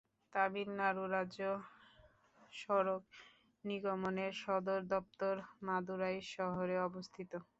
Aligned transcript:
তামিলনাড়ু 0.33 1.03
রাজ্য 1.07 1.39
সড়ক 2.53 3.03
নিগমের 3.63 4.33
সদর 4.43 4.79
দপ্তর 4.93 5.35
মাদুরাই 5.65 6.17
শহরে 6.33 6.75
অবস্থিত। 6.87 7.31